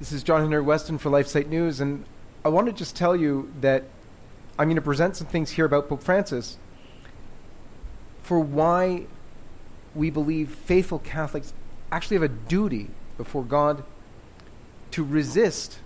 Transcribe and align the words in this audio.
This 0.00 0.12
is 0.12 0.24
John 0.24 0.40
Henry 0.40 0.60
Weston 0.60 0.98
for 0.98 1.08
LifeSite 1.08 1.46
News, 1.46 1.80
and 1.80 2.04
I 2.44 2.48
want 2.48 2.66
to 2.66 2.72
just 2.72 2.96
tell 2.96 3.14
you 3.14 3.52
that 3.60 3.84
I'm 4.60 4.66
going 4.66 4.76
to 4.76 4.82
present 4.82 5.16
some 5.16 5.26
things 5.26 5.52
here 5.52 5.64
about 5.64 5.88
Pope 5.88 6.02
Francis 6.02 6.58
for 8.22 8.38
why 8.38 9.06
we 9.94 10.10
believe 10.10 10.50
faithful 10.50 10.98
Catholics 10.98 11.54
actually 11.90 12.16
have 12.16 12.24
a 12.24 12.28
duty 12.28 12.90
before 13.16 13.42
God 13.42 13.84
to 14.90 15.02
resist 15.02 15.78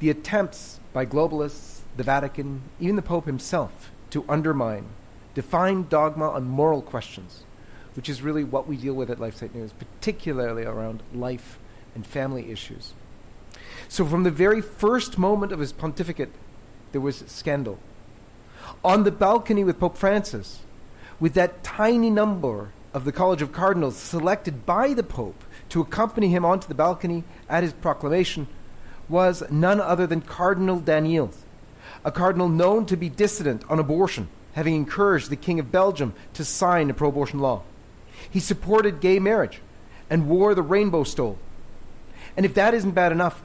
the 0.00 0.10
attempts 0.10 0.80
by 0.92 1.06
globalists, 1.06 1.78
the 1.96 2.02
Vatican, 2.02 2.60
even 2.78 2.96
the 2.96 3.00
Pope 3.00 3.24
himself, 3.24 3.90
to 4.10 4.22
undermine 4.28 4.84
defined 5.32 5.88
dogma 5.88 6.28
on 6.28 6.46
moral 6.46 6.82
questions, 6.82 7.44
which 7.94 8.10
is 8.10 8.20
really 8.20 8.44
what 8.44 8.68
we 8.68 8.76
deal 8.76 8.92
with 8.92 9.10
at 9.10 9.16
LifeSite 9.16 9.54
News, 9.54 9.72
particularly 9.72 10.66
around 10.66 11.02
life 11.14 11.58
and 11.94 12.06
family 12.06 12.50
issues. 12.50 12.92
So, 13.88 14.04
from 14.04 14.24
the 14.24 14.30
very 14.30 14.60
first 14.60 15.16
moment 15.16 15.52
of 15.52 15.58
his 15.58 15.72
pontificate, 15.72 16.32
there 16.92 17.00
was 17.00 17.24
scandal. 17.26 17.78
On 18.84 19.04
the 19.04 19.10
balcony 19.10 19.64
with 19.64 19.80
Pope 19.80 19.96
Francis, 19.96 20.60
with 21.20 21.34
that 21.34 21.62
tiny 21.62 22.10
number 22.10 22.72
of 22.92 23.04
the 23.04 23.12
College 23.12 23.42
of 23.42 23.52
Cardinals 23.52 23.96
selected 23.96 24.66
by 24.66 24.94
the 24.94 25.02
Pope 25.02 25.42
to 25.70 25.80
accompany 25.80 26.28
him 26.28 26.44
onto 26.44 26.68
the 26.68 26.74
balcony 26.74 27.24
at 27.48 27.62
his 27.62 27.72
proclamation, 27.72 28.46
was 29.08 29.42
none 29.50 29.80
other 29.80 30.06
than 30.06 30.20
Cardinal 30.20 30.80
Danneels, 30.80 31.36
a 32.04 32.12
cardinal 32.12 32.48
known 32.48 32.86
to 32.86 32.96
be 32.96 33.08
dissident 33.08 33.62
on 33.68 33.78
abortion, 33.78 34.28
having 34.52 34.74
encouraged 34.74 35.30
the 35.30 35.36
King 35.36 35.58
of 35.58 35.72
Belgium 35.72 36.14
to 36.34 36.44
sign 36.44 36.90
a 36.90 36.94
pro 36.94 37.08
abortion 37.08 37.38
law. 37.38 37.62
He 38.30 38.40
supported 38.40 39.00
gay 39.00 39.18
marriage 39.18 39.60
and 40.08 40.28
wore 40.28 40.54
the 40.54 40.62
rainbow 40.62 41.04
stole. 41.04 41.38
And 42.36 42.46
if 42.46 42.54
that 42.54 42.74
isn't 42.74 42.92
bad 42.92 43.12
enough, 43.12 43.42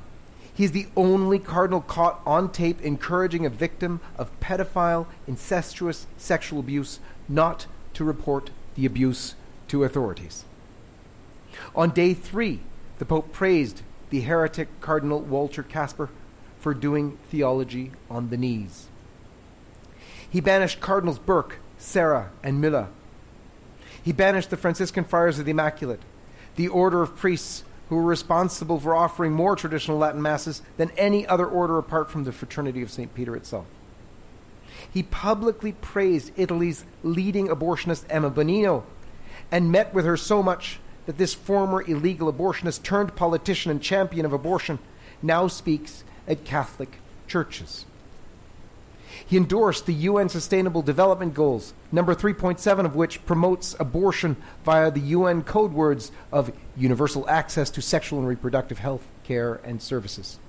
He's 0.53 0.71
the 0.71 0.87
only 0.95 1.39
cardinal 1.39 1.81
caught 1.81 2.21
on 2.25 2.51
tape 2.51 2.81
encouraging 2.81 3.45
a 3.45 3.49
victim 3.49 4.01
of 4.17 4.37
pedophile, 4.39 5.07
incestuous 5.27 6.07
sexual 6.17 6.59
abuse 6.59 6.99
not 7.27 7.67
to 7.93 8.03
report 8.03 8.51
the 8.75 8.85
abuse 8.85 9.35
to 9.69 9.83
authorities. 9.83 10.45
On 11.75 11.89
day 11.89 12.13
three, 12.13 12.61
the 12.97 13.05
Pope 13.05 13.31
praised 13.31 13.81
the 14.09 14.21
heretic 14.21 14.67
Cardinal 14.81 15.21
Walter 15.21 15.63
Kasper 15.63 16.09
for 16.59 16.73
doing 16.73 17.17
theology 17.29 17.91
on 18.09 18.29
the 18.29 18.37
knees. 18.37 18.87
He 20.29 20.41
banished 20.41 20.81
Cardinals 20.81 21.19
Burke, 21.19 21.57
Sarah, 21.77 22.31
and 22.43 22.63
Müller. 22.63 22.87
He 24.03 24.11
banished 24.11 24.49
the 24.49 24.57
Franciscan 24.57 25.03
Friars 25.03 25.39
of 25.39 25.45
the 25.45 25.51
Immaculate, 25.51 26.01
the 26.55 26.67
order 26.67 27.01
of 27.01 27.15
priests 27.15 27.63
who 27.89 27.95
were 27.95 28.03
responsible 28.03 28.79
for 28.79 28.95
offering 28.95 29.33
more 29.33 29.55
traditional 29.55 29.97
Latin 29.97 30.21
masses 30.21 30.61
than 30.77 30.91
any 30.91 31.25
other 31.27 31.45
order 31.45 31.77
apart 31.77 32.09
from 32.09 32.23
the 32.23 32.31
Fraternity 32.31 32.81
of 32.81 32.91
St. 32.91 33.13
Peter 33.13 33.35
itself. 33.35 33.65
He 34.91 35.03
publicly 35.03 35.73
praised 35.73 36.31
Italy's 36.35 36.85
leading 37.03 37.47
abortionist 37.47 38.05
Emma 38.09 38.31
Bonino 38.31 38.83
and 39.51 39.71
met 39.71 39.93
with 39.93 40.05
her 40.05 40.17
so 40.17 40.41
much 40.43 40.79
that 41.05 41.17
this 41.17 41.33
former 41.33 41.81
illegal 41.81 42.31
abortionist 42.31 42.83
turned 42.83 43.15
politician 43.15 43.71
and 43.71 43.81
champion 43.81 44.25
of 44.25 44.33
abortion 44.33 44.77
now 45.21 45.47
speaks 45.47 46.03
at 46.27 46.45
Catholic 46.45 46.99
churches. 47.27 47.85
He 49.25 49.37
endorsed 49.37 49.85
the 49.85 49.93
UN 49.93 50.29
Sustainable 50.29 50.81
Development 50.81 51.33
Goals, 51.33 51.73
number 51.91 52.15
3.7 52.15 52.85
of 52.85 52.95
which 52.95 53.25
promotes 53.25 53.75
abortion 53.79 54.37
via 54.63 54.91
the 54.91 54.99
UN 54.99 55.43
code 55.43 55.73
words 55.73 56.11
of 56.31 56.51
universal 56.75 57.27
access 57.29 57.69
to 57.71 57.81
sexual 57.81 58.19
and 58.19 58.27
reproductive 58.27 58.79
health 58.79 59.07
care 59.23 59.59
and 59.63 59.81
services. 59.81 60.39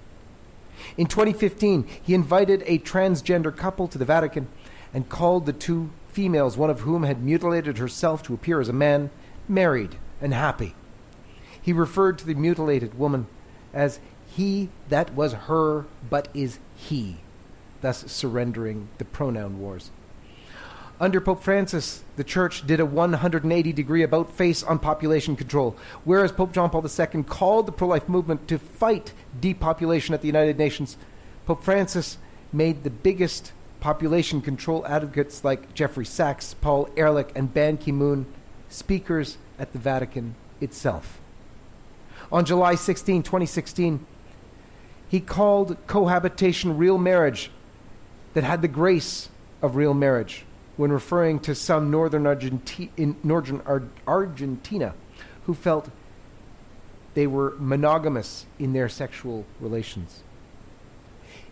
In 0.97 1.07
2015, 1.07 1.87
he 2.03 2.15
invited 2.15 2.63
a 2.67 2.79
transgender 2.79 3.55
couple 3.55 3.89
to 3.89 3.99
the 3.99 4.05
Vatican 4.05 4.49
and 4.95 5.09
called 5.09 5.47
the 5.47 5.53
two 5.53 5.91
females, 6.09 6.57
one 6.57 6.71
of 6.71 6.81
whom 6.81 7.03
had 7.03 7.23
mutilated 7.23 7.79
herself 7.79 8.23
to 8.25 8.35
appear 8.35 8.61
as 8.61 8.69
a 8.69 8.73
man, 8.73 9.11
married 9.49 9.97
and 10.21 10.35
happy. 10.35 10.75
He 11.61 11.73
referred 11.73 12.19
to 12.19 12.27
the 12.27 12.35
mutilated 12.35 12.99
woman 12.99 13.27
as 13.73 14.01
he 14.27 14.69
that 14.89 15.13
was 15.15 15.33
her 15.33 15.87
but 16.09 16.29
is 16.35 16.59
he 16.75 17.19
thus 17.81 18.11
surrendering 18.11 18.89
the 18.99 19.05
pronoun 19.05 19.61
wars. 19.61 19.91
Under 21.01 21.19
Pope 21.19 21.43
Francis, 21.43 22.05
the 22.17 22.25
Church 22.25 22.67
did 22.67 22.79
a 22.79 22.85
180 22.85 23.73
degree 23.73 24.03
about 24.03 24.31
face 24.31 24.63
on 24.63 24.79
population 24.79 25.35
control, 25.35 25.75
whereas 26.05 26.31
Pope 26.31 26.53
John 26.53 26.69
Paul 26.69 26.85
II 26.85 27.23
called 27.23 27.65
the 27.65 27.73
pro 27.73 27.89
life 27.89 28.07
movement 28.07 28.47
to 28.49 28.59
fight 28.59 29.15
depopulation 29.41 30.13
at 30.15 30.21
the 30.21 30.27
United 30.27 30.59
Nations. 30.59 30.99
Pope 31.47 31.65
Francis 31.65 32.19
made 32.53 32.85
the 32.85 32.91
biggest 32.91 33.53
population 33.81 34.43
control 34.43 34.87
advocates 34.87 35.43
like 35.43 35.73
Jeffrey 35.73 36.05
Sachs, 36.05 36.53
Paul 36.53 36.91
Ehrlich, 36.99 37.31
and 37.35 37.55
Ban 37.55 37.79
Ki 37.79 37.93
moon 37.93 38.27
speakers 38.69 39.39
at 39.59 39.73
the 39.73 39.79
Vatican 39.79 40.35
itself. 40.61 41.19
On 42.31 42.45
July 42.45 42.75
16, 42.75 43.23
2016, 43.23 44.07
he 45.09 45.19
called 45.19 45.77
cohabitation 45.87 46.77
real 46.77 46.99
marriage 46.99 47.51
that 48.35 48.45
had 48.45 48.63
the 48.63 48.69
grace 48.69 49.29
of 49.63 49.77
real 49.77 49.95
marriage 49.95 50.45
when 50.77 50.93
referring 50.93 51.39
to 51.41 51.55
some 51.55 51.91
northern, 51.91 52.25
Argenti- 52.25 52.91
in 52.97 53.17
northern 53.23 53.61
Ar- 53.67 53.83
Argentina 54.07 54.95
who 55.45 55.55
felt 55.55 55.91
they 57.15 57.27
were 57.27 57.55
monogamous 57.59 58.47
in 58.59 58.73
their 58.73 58.89
sexual 58.89 59.45
relations. 59.61 60.23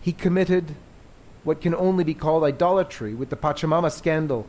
He 0.00 0.12
committed 0.12 0.76
what 1.44 1.60
can 1.60 1.74
only 1.74 2.04
be 2.04 2.14
called 2.14 2.44
idolatry 2.44 3.14
with 3.14 3.30
the 3.30 3.36
Pachamama 3.36 3.90
scandal 3.90 4.46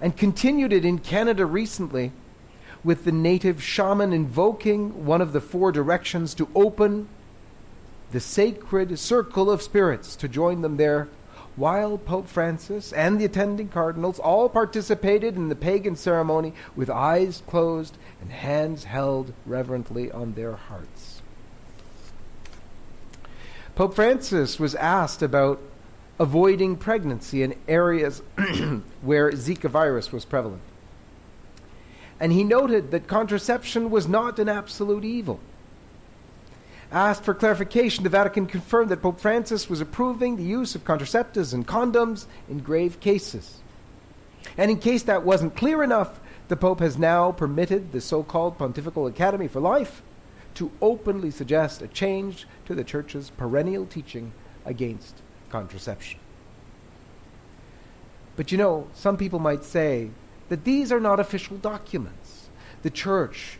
and 0.00 0.16
continued 0.16 0.72
it 0.72 0.84
in 0.84 0.98
Canada 0.98 1.44
recently 1.44 2.12
with 2.82 3.04
the 3.04 3.12
native 3.12 3.62
shaman 3.62 4.12
invoking 4.12 5.06
one 5.06 5.20
of 5.20 5.32
the 5.32 5.40
four 5.40 5.72
directions 5.72 6.34
to 6.34 6.48
open 6.54 7.08
the 8.12 8.20
sacred 8.20 8.98
circle 8.98 9.50
of 9.50 9.62
spirits 9.62 10.14
to 10.16 10.28
join 10.28 10.62
them 10.62 10.76
there 10.76 11.08
while 11.56 11.96
Pope 11.96 12.28
Francis 12.28 12.92
and 12.92 13.20
the 13.20 13.24
attending 13.24 13.68
cardinals 13.68 14.18
all 14.18 14.48
participated 14.48 15.36
in 15.36 15.48
the 15.48 15.54
pagan 15.54 15.96
ceremony 15.96 16.52
with 16.74 16.90
eyes 16.90 17.42
closed 17.46 17.96
and 18.20 18.32
hands 18.32 18.84
held 18.84 19.32
reverently 19.46 20.10
on 20.10 20.34
their 20.34 20.56
hearts. 20.56 21.22
Pope 23.74 23.94
Francis 23.94 24.58
was 24.58 24.74
asked 24.74 25.22
about 25.22 25.60
avoiding 26.18 26.76
pregnancy 26.76 27.42
in 27.42 27.56
areas 27.66 28.22
where 29.02 29.30
Zika 29.32 29.68
virus 29.68 30.12
was 30.12 30.24
prevalent. 30.24 30.62
And 32.20 32.32
he 32.32 32.44
noted 32.44 32.92
that 32.92 33.08
contraception 33.08 33.90
was 33.90 34.06
not 34.06 34.38
an 34.38 34.48
absolute 34.48 35.04
evil 35.04 35.40
asked 36.92 37.24
for 37.24 37.34
clarification, 37.34 38.04
the 38.04 38.10
Vatican 38.10 38.46
confirmed 38.46 38.90
that 38.90 39.02
Pope 39.02 39.20
Francis 39.20 39.68
was 39.68 39.80
approving 39.80 40.36
the 40.36 40.44
use 40.44 40.74
of 40.74 40.84
contraceptives 40.84 41.52
and 41.52 41.66
condoms 41.66 42.26
in 42.48 42.58
grave 42.58 43.00
cases. 43.00 43.58
And 44.56 44.70
in 44.70 44.78
case 44.78 45.02
that 45.04 45.24
wasn't 45.24 45.56
clear 45.56 45.82
enough, 45.82 46.20
the 46.48 46.56
Pope 46.56 46.80
has 46.80 46.98
now 46.98 47.32
permitted 47.32 47.92
the 47.92 48.00
so 48.00 48.22
called 48.22 48.58
Pontifical 48.58 49.06
Academy 49.06 49.48
for 49.48 49.60
Life 49.60 50.02
to 50.54 50.70
openly 50.80 51.30
suggest 51.30 51.82
a 51.82 51.88
change 51.88 52.46
to 52.66 52.74
the 52.74 52.84
Church's 52.84 53.30
perennial 53.30 53.86
teaching 53.86 54.32
against 54.64 55.16
contraception. 55.50 56.20
But 58.36 58.52
you 58.52 58.58
know, 58.58 58.88
some 58.94 59.16
people 59.16 59.38
might 59.38 59.64
say 59.64 60.10
that 60.48 60.64
these 60.64 60.92
are 60.92 61.00
not 61.00 61.20
official 61.20 61.56
documents. 61.56 62.48
The 62.82 62.90
Church 62.90 63.58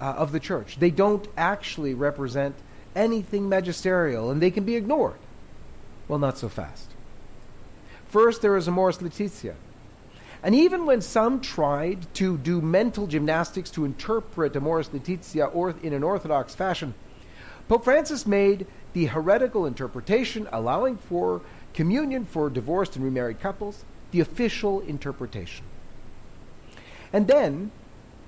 uh, 0.00 0.14
of 0.16 0.32
the 0.32 0.40
church. 0.40 0.78
They 0.78 0.90
don't 0.90 1.26
actually 1.36 1.94
represent 1.94 2.54
anything 2.94 3.48
magisterial, 3.48 4.30
and 4.30 4.40
they 4.40 4.50
can 4.50 4.64
be 4.64 4.76
ignored. 4.76 5.18
Well, 6.06 6.18
not 6.18 6.38
so 6.38 6.48
fast. 6.48 6.90
First, 8.06 8.40
there 8.42 8.56
is 8.56 8.66
Amoris 8.66 9.02
Laetitia. 9.02 9.54
And 10.42 10.54
even 10.54 10.86
when 10.86 11.00
some 11.00 11.40
tried 11.40 12.12
to 12.14 12.38
do 12.38 12.60
mental 12.60 13.06
gymnastics 13.06 13.70
to 13.72 13.84
interpret 13.84 14.54
Amoris 14.54 14.92
Laetitia 14.92 15.46
or 15.46 15.74
in 15.82 15.92
an 15.92 16.02
orthodox 16.02 16.54
fashion, 16.54 16.94
Pope 17.68 17.84
Francis 17.84 18.26
made 18.26 18.66
the 18.92 19.06
heretical 19.06 19.66
interpretation 19.66 20.48
allowing 20.52 20.96
for 20.96 21.42
communion 21.74 22.24
for 22.24 22.48
divorced 22.48 22.96
and 22.96 23.04
remarried 23.04 23.40
couples 23.40 23.84
the 24.10 24.20
official 24.20 24.80
interpretation. 24.80 25.64
And 27.12 27.26
then, 27.26 27.70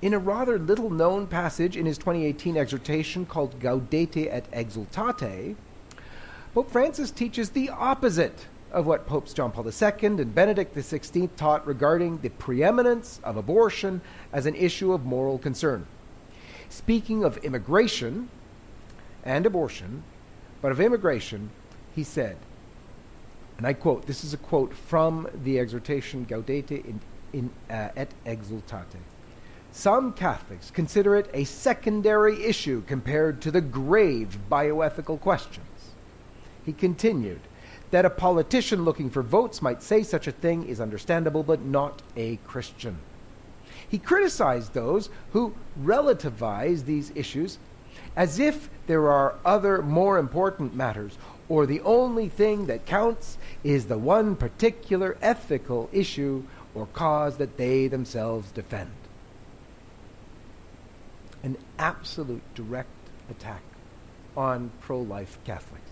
in 0.01 0.13
a 0.13 0.19
rather 0.19 0.57
little 0.57 0.89
known 0.89 1.27
passage 1.27 1.77
in 1.77 1.85
his 1.85 1.97
2018 1.97 2.57
exhortation 2.57 3.25
called 3.25 3.59
Gaudete 3.59 4.27
et 4.31 4.49
Exsultate, 4.51 5.55
Pope 6.53 6.71
Francis 6.71 7.11
teaches 7.11 7.51
the 7.51 7.69
opposite 7.69 8.47
of 8.71 8.87
what 8.87 9.05
Popes 9.05 9.33
John 9.33 9.51
Paul 9.51 9.67
II 9.67 10.07
and 10.07 10.35
Benedict 10.35 10.75
XVI 10.75 11.29
taught 11.35 11.67
regarding 11.67 12.19
the 12.19 12.29
preeminence 12.29 13.19
of 13.23 13.37
abortion 13.37 14.01
as 14.33 14.45
an 14.45 14.55
issue 14.55 14.91
of 14.93 15.05
moral 15.05 15.37
concern. 15.37 15.85
Speaking 16.69 17.23
of 17.23 17.37
immigration 17.37 18.29
and 19.23 19.45
abortion, 19.45 20.03
but 20.61 20.71
of 20.71 20.79
immigration, 20.79 21.51
he 21.93 22.03
said, 22.03 22.37
and 23.57 23.67
I 23.67 23.73
quote, 23.73 24.07
this 24.07 24.23
is 24.23 24.33
a 24.33 24.37
quote 24.37 24.73
from 24.73 25.27
the 25.43 25.59
exhortation 25.59 26.25
Gaudete 26.25 26.83
in, 26.83 26.99
in, 27.33 27.49
uh, 27.69 27.89
et 27.95 28.09
Exsultate. 28.25 28.97
Some 29.71 30.13
Catholics 30.13 30.69
consider 30.69 31.15
it 31.15 31.29
a 31.33 31.45
secondary 31.45 32.43
issue 32.43 32.83
compared 32.87 33.41
to 33.41 33.51
the 33.51 33.61
grave 33.61 34.37
bioethical 34.49 35.19
questions. 35.21 35.65
He 36.65 36.73
continued, 36.73 37.41
that 37.91 38.05
a 38.05 38.09
politician 38.09 38.83
looking 38.83 39.09
for 39.09 39.21
votes 39.21 39.61
might 39.61 39.81
say 39.81 40.03
such 40.03 40.27
a 40.27 40.31
thing 40.31 40.65
is 40.65 40.81
understandable, 40.81 41.43
but 41.43 41.61
not 41.63 42.01
a 42.15 42.37
Christian. 42.47 42.97
He 43.87 43.97
criticized 43.97 44.73
those 44.73 45.09
who 45.31 45.53
relativize 45.81 46.85
these 46.85 47.11
issues 47.15 47.57
as 48.15 48.39
if 48.39 48.69
there 48.87 49.09
are 49.09 49.35
other 49.43 49.81
more 49.81 50.17
important 50.17 50.73
matters, 50.73 51.17
or 51.49 51.65
the 51.65 51.81
only 51.81 52.29
thing 52.29 52.65
that 52.67 52.85
counts 52.85 53.37
is 53.63 53.85
the 53.85 53.97
one 53.97 54.35
particular 54.35 55.17
ethical 55.21 55.89
issue 55.91 56.43
or 56.73 56.85
cause 56.87 57.37
that 57.37 57.57
they 57.57 57.87
themselves 57.87 58.51
defend. 58.51 58.91
An 61.43 61.57
absolute 61.79 62.43
direct 62.55 62.89
attack 63.29 63.61
on 64.37 64.71
pro 64.81 64.99
life 64.99 65.39
Catholics. 65.43 65.89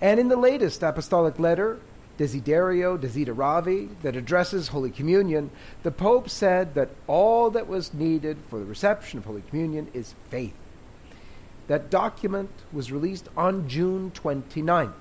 And 0.00 0.20
in 0.20 0.28
the 0.28 0.36
latest 0.36 0.82
apostolic 0.82 1.38
letter, 1.38 1.78
Desiderio 2.18 2.98
Desideravi, 2.98 3.88
that 4.02 4.16
addresses 4.16 4.68
Holy 4.68 4.90
Communion, 4.90 5.50
the 5.82 5.90
Pope 5.90 6.30
said 6.30 6.74
that 6.74 6.90
all 7.06 7.50
that 7.50 7.66
was 7.66 7.92
needed 7.92 8.38
for 8.48 8.58
the 8.58 8.64
reception 8.64 9.18
of 9.18 9.26
Holy 9.26 9.42
Communion 9.42 9.88
is 9.92 10.14
faith. 10.30 10.56
That 11.68 11.90
document 11.90 12.50
was 12.72 12.92
released 12.92 13.28
on 13.36 13.68
June 13.68 14.12
29th, 14.12 14.92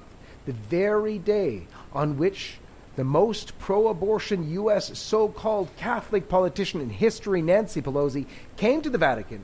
the 0.45 0.53
very 0.53 1.17
day 1.17 1.67
on 1.93 2.17
which 2.17 2.57
the 2.95 3.03
most 3.03 3.57
pro 3.59 3.87
abortion 3.87 4.49
U.S. 4.51 4.97
so 4.97 5.27
called 5.27 5.69
Catholic 5.77 6.29
politician 6.29 6.81
in 6.81 6.89
history, 6.89 7.41
Nancy 7.41 7.81
Pelosi, 7.81 8.25
came 8.57 8.81
to 8.81 8.89
the 8.89 8.97
Vatican 8.97 9.41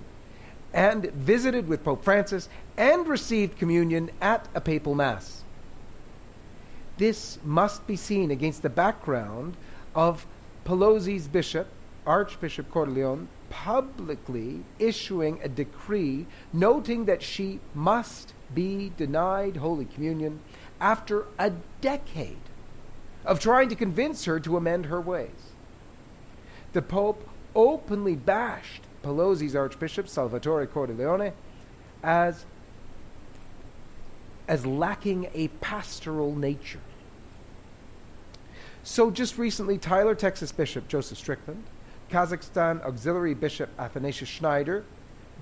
and 0.74 1.06
visited 1.12 1.68
with 1.68 1.84
Pope 1.84 2.04
Francis 2.04 2.48
and 2.78 3.08
received 3.08 3.58
communion 3.58 4.10
at 4.22 4.48
a 4.56 4.62
papal 4.62 4.96
mass 4.96 5.42
this 7.02 7.40
must 7.44 7.88
be 7.88 7.96
seen 7.96 8.30
against 8.30 8.62
the 8.62 8.70
background 8.70 9.58
of 9.96 10.28
Pelosi's 10.66 11.28
bishop, 11.28 11.66
Archbishop 12.06 12.70
Cordileone, 12.70 13.26
publicly 13.50 14.64
issuing 14.78 15.40
a 15.42 15.50
decree 15.50 16.28
noting 16.54 17.06
that 17.06 17.24
she 17.24 17.60
must 17.74 18.36
be 18.54 18.92
denied 18.98 19.58
Holy 19.58 19.86
Communion 19.86 20.42
after 20.80 21.26
a 21.40 21.52
decade 21.82 22.51
of 23.26 23.40
trying 23.40 23.70
to 23.70 23.76
convince 23.76 24.26
her 24.26 24.40
to 24.40 24.58
amend 24.58 24.88
her 24.88 25.00
ways. 25.00 25.52
The 26.74 26.82
Pope 26.82 27.28
openly 27.56 28.16
bashed 28.16 28.84
Pelosi's 29.04 29.56
Archbishop, 29.56 30.08
Salvatore 30.08 30.68
Cordileone, 30.68 31.34
as, 32.04 32.46
as 34.48 34.66
lacking 34.66 35.30
a 35.34 35.48
pastoral 35.48 36.36
nature. 36.36 36.80
So 38.84 39.12
just 39.12 39.38
recently, 39.38 39.78
Tyler, 39.78 40.16
Texas 40.16 40.52
Bishop 40.52 40.88
Joseph 40.88 41.18
Strickland, 41.18 41.64
Kazakhstan 42.10 42.84
Auxiliary 42.84 43.34
Bishop 43.34 43.70
Athanasius 43.78 44.30
Schneider, 44.30 44.84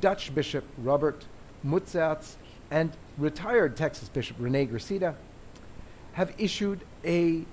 Dutch 0.01 0.33
Bishop 0.35 0.65
Robert 0.77 1.25
Mutsaerts, 1.65 2.35
and 2.71 2.91
retired 3.17 3.75
Texas 3.75 4.09
Bishop 4.09 4.37
Rene 4.39 4.67
Gracida 4.67 5.15
have 6.13 6.33
issued 6.37 6.81
a 7.05 7.45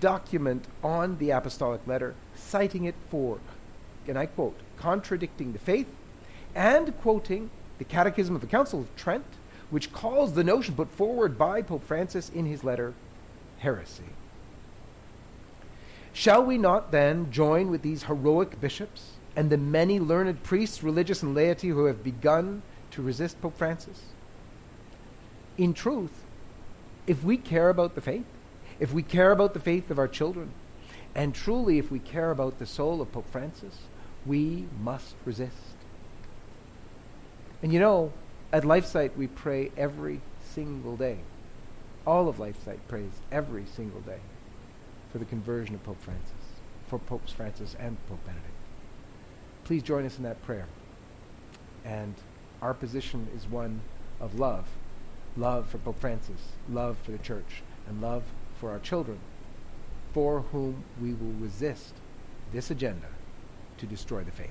document 0.00 0.64
on 0.82 1.18
the 1.18 1.30
apostolic 1.30 1.86
letter, 1.86 2.14
citing 2.34 2.84
it 2.84 2.94
for, 3.10 3.38
and 4.06 4.18
I 4.18 4.26
quote, 4.26 4.58
contradicting 4.78 5.52
the 5.52 5.58
faith 5.58 5.88
and 6.54 6.96
quoting 7.00 7.50
the 7.78 7.84
Catechism 7.84 8.34
of 8.34 8.40
the 8.40 8.46
Council 8.46 8.80
of 8.80 8.96
Trent, 8.96 9.24
which 9.70 9.92
calls 9.92 10.32
the 10.32 10.44
notion 10.44 10.74
put 10.74 10.90
forward 10.90 11.38
by 11.38 11.62
Pope 11.62 11.84
Francis 11.84 12.30
in 12.30 12.46
his 12.46 12.64
letter 12.64 12.94
heresy. 13.58 14.04
Shall 16.12 16.44
we 16.44 16.58
not 16.58 16.90
then 16.90 17.30
join 17.30 17.70
with 17.70 17.82
these 17.82 18.04
heroic 18.04 18.60
bishops 18.60 19.12
and 19.36 19.50
the 19.50 19.58
many 19.58 20.00
learned 20.00 20.42
priests, 20.42 20.82
religious, 20.82 21.22
and 21.22 21.34
laity 21.34 21.68
who 21.68 21.84
have 21.84 22.02
begun 22.02 22.62
to 22.92 23.02
resist 23.02 23.40
Pope 23.40 23.56
Francis? 23.56 24.02
In 25.58 25.74
truth, 25.74 26.24
if 27.06 27.22
we 27.22 27.36
care 27.36 27.68
about 27.68 27.94
the 27.94 28.00
faith, 28.00 28.26
if 28.80 28.92
we 28.92 29.02
care 29.02 29.32
about 29.32 29.54
the 29.54 29.60
faith 29.60 29.90
of 29.90 29.98
our 29.98 30.08
children, 30.08 30.52
and 31.14 31.34
truly 31.34 31.78
if 31.78 31.90
we 31.90 31.98
care 31.98 32.30
about 32.30 32.58
the 32.58 32.66
soul 32.66 33.00
of 33.00 33.12
Pope 33.12 33.30
Francis, 33.30 33.76
we 34.24 34.66
must 34.80 35.14
resist. 35.24 35.56
And 37.62 37.72
you 37.72 37.80
know, 37.80 38.12
at 38.52 38.62
LifeSite 38.62 39.16
we 39.16 39.26
pray 39.26 39.70
every 39.76 40.20
single 40.54 40.96
day. 40.96 41.18
All 42.06 42.28
of 42.28 42.36
LifeSite 42.36 42.78
prays 42.88 43.20
every 43.32 43.66
single 43.66 44.00
day 44.00 44.20
for 45.10 45.18
the 45.18 45.24
conversion 45.24 45.74
of 45.74 45.82
Pope 45.82 46.00
Francis, 46.00 46.32
for 46.86 46.98
Popes 46.98 47.32
Francis 47.32 47.76
and 47.78 47.96
Pope 48.08 48.24
Benedict. 48.24 48.46
Please 49.64 49.82
join 49.82 50.06
us 50.06 50.16
in 50.16 50.24
that 50.24 50.42
prayer. 50.42 50.66
And 51.84 52.14
our 52.62 52.74
position 52.74 53.28
is 53.36 53.46
one 53.46 53.80
of 54.20 54.38
love 54.38 54.66
love 55.36 55.68
for 55.68 55.78
Pope 55.78 56.00
Francis, 56.00 56.40
love 56.68 56.96
for 57.04 57.12
the 57.12 57.18
church, 57.18 57.62
and 57.86 58.00
love 58.00 58.24
for 58.58 58.70
our 58.70 58.78
children, 58.78 59.18
for 60.12 60.40
whom 60.52 60.84
we 61.00 61.12
will 61.14 61.32
resist 61.40 61.94
this 62.52 62.70
agenda 62.70 63.08
to 63.78 63.86
destroy 63.86 64.22
the 64.24 64.32
faith. 64.32 64.50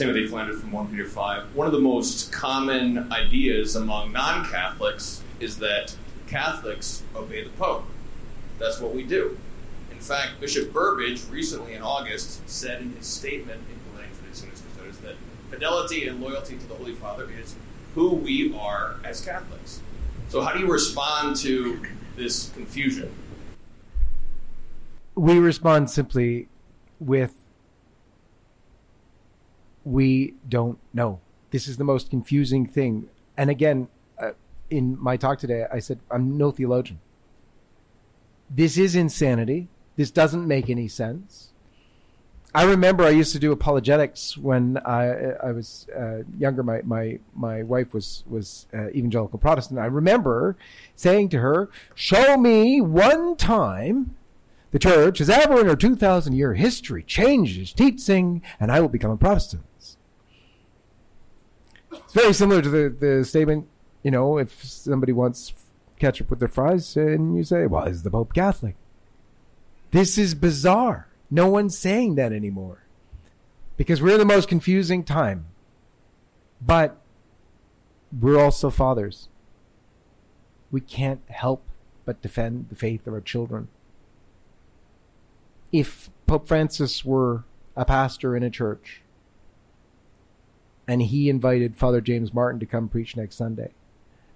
Timothy 0.00 0.26
Flanders 0.26 0.58
from 0.58 0.72
1 0.72 0.88
Peter 0.88 1.04
5. 1.04 1.54
One 1.54 1.66
of 1.66 1.74
the 1.74 1.78
most 1.78 2.32
common 2.32 3.12
ideas 3.12 3.76
among 3.76 4.12
non 4.12 4.46
Catholics 4.46 5.22
is 5.40 5.58
that 5.58 5.94
Catholics 6.26 7.02
obey 7.14 7.44
the 7.44 7.50
Pope. 7.50 7.84
That's 8.58 8.80
what 8.80 8.94
we 8.94 9.02
do. 9.02 9.36
In 9.92 10.00
fact, 10.00 10.40
Bishop 10.40 10.72
Burbidge 10.72 11.30
recently 11.30 11.74
in 11.74 11.82
August 11.82 12.48
said 12.48 12.80
in 12.80 12.94
his 12.94 13.06
statement 13.06 13.60
implementing 13.70 14.16
Traditionis 14.16 14.62
Custodes 14.68 14.96
that 15.00 15.16
fidelity 15.50 16.08
and 16.08 16.18
loyalty 16.22 16.56
to 16.56 16.66
the 16.66 16.76
Holy 16.76 16.94
Father 16.94 17.28
is 17.38 17.54
who 17.94 18.14
we 18.14 18.54
are 18.58 18.94
as 19.04 19.20
Catholics. 19.20 19.82
So, 20.30 20.40
how 20.40 20.54
do 20.54 20.60
you 20.60 20.72
respond 20.72 21.36
to 21.40 21.78
this 22.16 22.48
confusion? 22.54 23.12
We 25.14 25.38
respond 25.38 25.90
simply 25.90 26.48
with 27.00 27.39
we 29.84 30.34
don't 30.48 30.78
know. 30.92 31.20
This 31.50 31.66
is 31.66 31.76
the 31.76 31.84
most 31.84 32.10
confusing 32.10 32.66
thing. 32.66 33.08
And 33.36 33.50
again, 33.50 33.88
uh, 34.18 34.32
in 34.68 34.96
my 35.00 35.16
talk 35.16 35.38
today, 35.38 35.66
I 35.72 35.78
said, 35.78 36.00
I'm 36.10 36.36
no 36.36 36.50
theologian. 36.50 37.00
This 38.48 38.76
is 38.76 38.94
insanity. 38.94 39.68
This 39.96 40.10
doesn't 40.10 40.46
make 40.46 40.70
any 40.70 40.88
sense. 40.88 41.50
I 42.52 42.64
remember 42.64 43.04
I 43.04 43.10
used 43.10 43.32
to 43.32 43.38
do 43.38 43.52
apologetics 43.52 44.36
when 44.36 44.78
I, 44.78 45.34
I 45.40 45.52
was 45.52 45.86
uh, 45.96 46.22
younger. 46.36 46.64
My, 46.64 46.82
my, 46.82 47.20
my 47.34 47.62
wife 47.62 47.94
was, 47.94 48.24
was 48.28 48.66
uh, 48.74 48.88
evangelical 48.88 49.38
Protestant. 49.38 49.78
I 49.78 49.86
remember 49.86 50.56
saying 50.96 51.28
to 51.28 51.38
her, 51.38 51.70
Show 51.94 52.36
me 52.36 52.80
one 52.80 53.36
time 53.36 54.16
the 54.72 54.80
church 54.80 55.18
has 55.18 55.30
ever 55.30 55.60
in 55.60 55.66
her 55.66 55.76
2,000 55.76 56.32
year 56.32 56.54
history 56.54 57.04
changed 57.04 57.60
its 57.60 57.72
teaching, 57.72 58.42
and 58.58 58.72
I 58.72 58.80
will 58.80 58.88
become 58.88 59.12
a 59.12 59.16
Protestant. 59.16 59.62
It's 61.92 62.14
very 62.14 62.32
similar 62.32 62.62
to 62.62 62.68
the, 62.68 62.88
the 62.88 63.24
statement, 63.24 63.66
you 64.02 64.10
know, 64.10 64.38
if 64.38 64.64
somebody 64.64 65.12
wants 65.12 65.52
ketchup 65.98 66.30
with 66.30 66.38
their 66.38 66.48
fries, 66.48 66.96
and 66.96 67.36
you 67.36 67.44
say, 67.44 67.66
well, 67.66 67.84
is 67.84 68.02
the 68.02 68.10
Pope 68.10 68.32
Catholic? 68.32 68.76
This 69.90 70.16
is 70.16 70.34
bizarre. 70.34 71.08
No 71.30 71.48
one's 71.48 71.76
saying 71.76 72.14
that 72.16 72.32
anymore 72.32 72.84
because 73.76 74.02
we're 74.02 74.12
in 74.12 74.18
the 74.18 74.24
most 74.24 74.48
confusing 74.48 75.04
time. 75.04 75.46
But 76.60 77.00
we're 78.12 78.38
also 78.38 78.70
fathers. 78.70 79.28
We 80.70 80.80
can't 80.80 81.22
help 81.28 81.62
but 82.04 82.20
defend 82.20 82.68
the 82.68 82.76
faith 82.76 83.06
of 83.06 83.14
our 83.14 83.20
children. 83.20 83.68
If 85.72 86.10
Pope 86.26 86.46
Francis 86.46 87.04
were 87.04 87.44
a 87.76 87.84
pastor 87.84 88.36
in 88.36 88.42
a 88.42 88.50
church 88.50 89.02
and 90.90 91.02
he 91.02 91.30
invited 91.30 91.76
Father 91.76 92.00
James 92.00 92.34
Martin 92.34 92.58
to 92.58 92.66
come 92.66 92.88
preach 92.88 93.16
next 93.16 93.36
Sunday, 93.36 93.70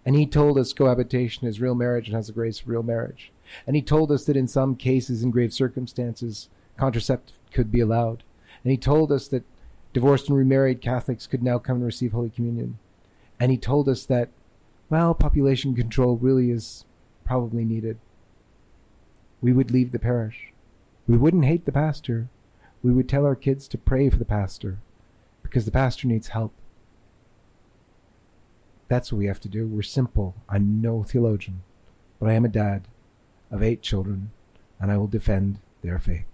and 0.07 0.15
he 0.15 0.25
told 0.25 0.57
us 0.57 0.73
cohabitation 0.73 1.49
is 1.49 1.61
real 1.61 1.75
marriage 1.75 2.07
and 2.07 2.15
has 2.15 2.29
the 2.29 2.33
grace 2.33 2.61
of 2.61 2.69
real 2.69 2.85
marriage, 2.85 3.33
and 3.67 3.75
he 3.75 3.83
told 3.83 4.13
us 4.13 4.25
that 4.25 4.37
in 4.37 4.47
some 4.47 4.77
cases, 4.77 5.25
in 5.25 5.33
grave 5.33 5.53
circumstances, 5.53 6.49
contraceptive 6.77 7.35
could 7.53 7.73
be 7.73 7.81
allowed, 7.81 8.23
and 8.63 8.71
he 8.71 8.77
told 8.77 9.11
us 9.11 9.27
that 9.27 9.43
divorced 9.93 10.29
and 10.29 10.39
remarried 10.39 10.81
Catholics 10.81 11.27
could 11.27 11.43
now 11.43 11.59
come 11.59 11.79
and 11.79 11.87
receive 11.87 12.13
Holy 12.13 12.31
Communion. 12.31 12.79
And 13.41 13.51
he 13.51 13.59
told 13.59 13.89
us 13.89 14.07
that, 14.07 14.29
well, 14.89 15.13
population 15.13 15.75
control 15.75 16.17
really 16.17 16.53
is 16.53 16.85
probably 17.25 17.65
needed. 17.65 17.99
We 19.43 19.53
would 19.53 19.73
leave 19.73 19.91
the 19.91 19.99
parish. 19.99 20.53
We 21.09 21.17
wouldn't 21.17 21.47
hate 21.47 21.65
the 21.65 21.73
pastor. 21.73 22.29
We 22.81 22.93
would 22.93 23.09
tell 23.09 23.27
our 23.27 23.35
kids 23.35 23.67
to 23.69 23.77
pray 23.77 24.09
for 24.09 24.19
the 24.19 24.25
pastor 24.25 24.79
because 25.55 25.67
the 25.67 25.71
pastor 25.71 26.09
needs 26.09 26.27
help. 26.27 26.53
That's 28.89 29.13
what 29.13 29.19
we 29.19 29.27
have 29.27 29.39
to 29.39 29.49
do. 29.49 29.69
We're 29.69 29.83
simple. 29.83 30.35
I'm 30.49 30.83
no 30.83 31.05
theologian, 31.05 31.63
but 32.19 32.29
I 32.29 32.33
am 32.33 32.45
a 32.45 32.49
dad 32.49 32.89
of 33.53 33.63
eight 33.63 33.81
children, 33.81 34.33
and 34.81 34.91
I 34.91 34.97
will 34.97 35.07
defend 35.07 35.61
their 35.81 36.01
faith. 36.01 36.25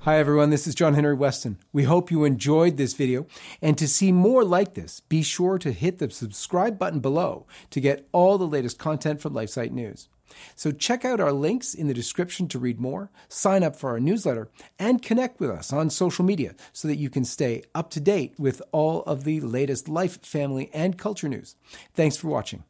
Hi 0.00 0.18
everyone, 0.18 0.48
this 0.48 0.66
is 0.66 0.74
John 0.74 0.94
Henry 0.94 1.12
Weston. 1.12 1.58
We 1.70 1.84
hope 1.84 2.10
you 2.10 2.24
enjoyed 2.24 2.78
this 2.78 2.94
video, 2.94 3.26
and 3.60 3.76
to 3.76 3.86
see 3.86 4.10
more 4.10 4.42
like 4.42 4.72
this, 4.72 5.00
be 5.00 5.20
sure 5.20 5.58
to 5.58 5.70
hit 5.70 5.98
the 5.98 6.08
subscribe 6.08 6.78
button 6.78 7.00
below 7.00 7.46
to 7.68 7.78
get 7.78 8.08
all 8.10 8.38
the 8.38 8.48
latest 8.48 8.78
content 8.78 9.20
from 9.20 9.34
LifeSite 9.34 9.72
News. 9.72 10.08
So 10.56 10.72
check 10.72 11.04
out 11.04 11.20
our 11.20 11.32
links 11.32 11.74
in 11.74 11.88
the 11.88 11.94
description 11.94 12.48
to 12.48 12.58
read 12.58 12.80
more, 12.80 13.10
sign 13.28 13.62
up 13.62 13.76
for 13.76 13.90
our 13.90 14.00
newsletter, 14.00 14.48
and 14.78 15.02
connect 15.02 15.40
with 15.40 15.50
us 15.50 15.72
on 15.72 15.90
social 15.90 16.24
media 16.24 16.54
so 16.72 16.88
that 16.88 16.96
you 16.96 17.10
can 17.10 17.24
stay 17.24 17.62
up 17.74 17.90
to 17.90 18.00
date 18.00 18.34
with 18.38 18.62
all 18.72 19.02
of 19.02 19.24
the 19.24 19.40
latest 19.40 19.88
life, 19.88 20.24
family, 20.24 20.70
and 20.72 20.98
culture 20.98 21.28
news. 21.28 21.56
Thanks 21.94 22.16
for 22.16 22.28
watching, 22.28 22.64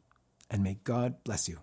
and 0.49 0.63
may 0.63 0.77
God 0.83 1.23
bless 1.23 1.47
you. 1.47 1.59